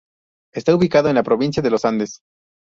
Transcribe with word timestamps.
Está 0.51 0.73
ubicado 0.73 1.09
en 1.09 1.13
la 1.13 1.21
Provincia 1.21 1.61
Los 1.61 1.85
Andes. 1.85 2.21